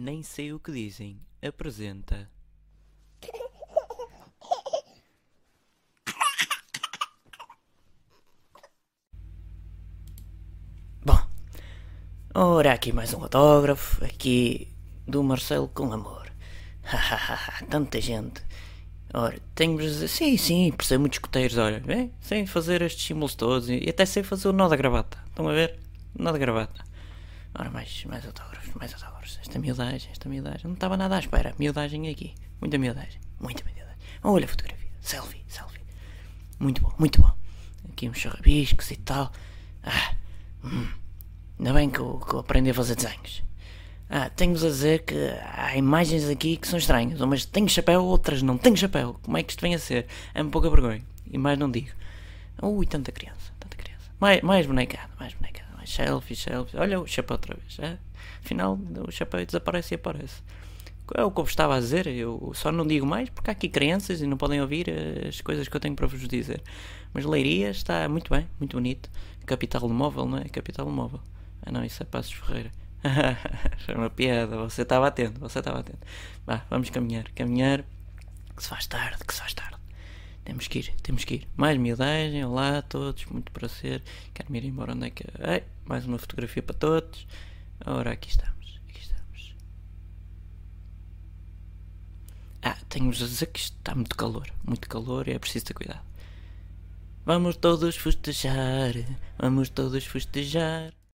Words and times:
Nem 0.00 0.22
sei 0.22 0.52
o 0.52 0.60
que 0.60 0.70
dizem. 0.70 1.20
Apresenta. 1.42 2.30
Bom, 11.04 11.18
ora 12.32 12.74
aqui 12.74 12.92
mais 12.92 13.12
um 13.12 13.24
autógrafo, 13.24 14.04
aqui 14.04 14.68
do 15.04 15.20
Marcelo 15.24 15.66
com 15.66 15.92
amor. 15.92 16.32
Tanta 17.68 18.00
gente. 18.00 18.40
Ora, 19.12 19.36
tenho 19.56 19.82
Sim, 20.06 20.36
sim, 20.36 20.70
por 20.70 20.84
ser 20.84 20.98
muitos 20.98 21.16
escuteiros, 21.16 21.58
olha, 21.58 21.80
bem, 21.80 22.12
sem 22.20 22.46
fazer 22.46 22.82
estes 22.82 23.04
símbolos 23.04 23.34
todos 23.34 23.68
e 23.68 23.84
até 23.88 24.06
sei 24.06 24.22
fazer 24.22 24.46
o 24.48 24.52
nó 24.52 24.68
da 24.68 24.76
gravata. 24.76 25.18
Estão 25.26 25.48
a 25.48 25.52
ver? 25.52 25.76
Nó 26.16 26.30
da 26.30 26.38
gravata. 26.38 26.84
Ora, 27.54 27.70
mais, 27.70 28.04
mais 28.04 28.24
autógrafos, 28.26 28.74
mais 28.74 28.92
autógrafos. 28.94 29.38
Esta 29.40 29.58
miudagem, 29.58 30.10
esta 30.10 30.28
miudagem. 30.28 30.64
Não 30.64 30.74
estava 30.74 30.96
nada 30.96 31.16
à 31.16 31.18
espera. 31.18 31.54
Miudagem 31.58 32.08
aqui. 32.08 32.34
Muita 32.60 32.78
miudagem. 32.78 33.20
Muita 33.40 33.64
miudagem. 33.64 33.96
Olha 34.22 34.44
a 34.44 34.48
fotografia. 34.48 34.88
Selfie, 35.00 35.42
selfie. 35.48 35.80
Muito 36.58 36.82
bom, 36.82 36.92
muito 36.98 37.20
bom. 37.20 37.32
Aqui 37.90 38.08
uns 38.08 38.18
charrabiscos 38.18 38.90
e 38.90 38.96
tal. 38.96 39.32
Ah, 39.82 40.14
hum. 40.64 40.88
Ainda 41.58 41.72
bem 41.72 41.90
que 41.90 41.98
eu, 41.98 42.18
que 42.18 42.34
eu 42.34 42.38
aprendi 42.40 42.70
a 42.70 42.74
fazer 42.74 42.94
desenhos. 42.94 43.42
Ah, 44.10 44.30
tenho-vos 44.30 44.64
a 44.64 44.68
dizer 44.68 45.04
que 45.04 45.14
há 45.54 45.76
imagens 45.76 46.28
aqui 46.28 46.56
que 46.56 46.66
são 46.66 46.78
estranhas. 46.78 47.20
Umas 47.20 47.44
tenho 47.44 47.68
chapéu, 47.68 48.04
outras 48.04 48.42
não 48.42 48.56
tenho 48.56 48.76
chapéu. 48.76 49.18
Como 49.22 49.36
é 49.36 49.42
que 49.42 49.52
isto 49.52 49.60
vem 49.60 49.74
a 49.74 49.78
ser? 49.78 50.06
É 50.34 50.42
um 50.42 50.50
pouca 50.50 50.70
vergonha. 50.70 51.02
E 51.30 51.36
mais 51.36 51.58
não 51.58 51.70
digo. 51.70 51.90
Ui, 52.62 52.86
tanta 52.86 53.12
criança, 53.12 53.52
tanta 53.58 53.76
criança. 53.76 54.10
Mais, 54.18 54.40
mais 54.42 54.66
bonecada, 54.66 55.10
mais 55.18 55.34
bonecada. 55.34 55.47
Selfie, 55.88 56.36
selfie. 56.36 56.76
Olha 56.76 57.00
o 57.00 57.06
chapéu 57.06 57.34
outra 57.34 57.56
vez. 57.56 57.78
É? 57.78 57.98
Afinal, 58.44 58.78
o 59.06 59.10
chapéu 59.10 59.44
desaparece 59.44 59.94
e 59.94 59.96
aparece. 59.96 60.42
É 61.14 61.24
o 61.24 61.30
que 61.30 61.40
eu 61.40 61.44
vos 61.44 61.52
estava 61.52 61.76
a 61.76 61.80
dizer. 61.80 62.06
Eu 62.06 62.52
só 62.54 62.70
não 62.70 62.86
digo 62.86 63.06
mais 63.06 63.30
porque 63.30 63.50
há 63.50 63.52
aqui 63.52 63.68
crianças 63.68 64.20
e 64.20 64.26
não 64.26 64.36
podem 64.36 64.60
ouvir 64.60 64.86
as 65.26 65.40
coisas 65.40 65.66
que 65.66 65.74
eu 65.74 65.80
tenho 65.80 65.96
para 65.96 66.06
vos 66.06 66.28
dizer. 66.28 66.62
Mas 67.14 67.24
Leiria 67.24 67.70
está 67.70 68.06
muito 68.08 68.30
bem, 68.30 68.46
muito 68.58 68.76
bonito. 68.76 69.10
Capital 69.46 69.88
móvel, 69.88 70.26
não 70.26 70.38
é? 70.38 70.44
Capital 70.44 70.86
móvel. 70.90 71.20
Ah 71.64 71.72
não, 71.72 71.82
isso 71.82 72.02
é 72.02 72.06
Passos 72.06 72.32
Ferreira. 72.32 72.70
Foi 73.86 73.94
uma 73.94 74.10
piada, 74.10 74.58
você 74.58 74.82
estava 74.82 75.06
atento, 75.06 75.40
você 75.40 75.60
estava 75.60 75.78
atento. 75.78 76.06
Vá, 76.46 76.66
vamos 76.68 76.90
caminhar, 76.90 77.24
caminhar, 77.34 77.82
que 78.54 78.62
se 78.62 78.68
faz 78.68 78.86
tarde, 78.86 79.24
que 79.24 79.32
se 79.32 79.40
faz 79.40 79.54
tarde. 79.54 79.77
Temos 80.48 80.66
que 80.66 80.78
ir, 80.78 80.94
temos 81.02 81.24
que 81.26 81.34
ir. 81.34 81.48
Mais 81.58 81.76
miudagem, 81.76 82.42
olá 82.42 82.78
a 82.78 82.82
todos, 82.82 83.26
muito 83.26 83.52
prazer. 83.52 84.02
Quero-me 84.32 84.56
ir 84.56 84.64
embora 84.64 84.94
onde 84.94 85.08
é 85.08 85.10
que. 85.10 85.22
Ei, 85.46 85.62
mais 85.84 86.06
uma 86.06 86.16
fotografia 86.18 86.62
para 86.62 86.74
todos. 86.74 87.26
Ora, 87.84 88.12
aqui 88.12 88.30
estamos, 88.30 88.80
aqui 88.88 88.98
estamos. 88.98 89.54
Ah, 92.62 92.78
tenho-vos 92.88 93.22
a 93.22 93.26
dizer 93.26 93.48
que 93.48 93.60
está 93.60 93.94
muito 93.94 94.16
calor, 94.16 94.50
muito 94.64 94.88
calor 94.88 95.28
e 95.28 95.32
é 95.32 95.38
preciso 95.38 95.66
ter 95.66 95.74
cuidado. 95.74 96.00
Vamos 97.26 97.58
todos 97.58 97.94
festejar, 97.96 98.94
vamos 99.38 99.68
todos 99.68 100.06
festejar. 100.06 100.97